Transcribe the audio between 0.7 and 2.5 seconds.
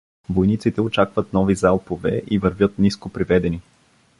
очакват нови залпове и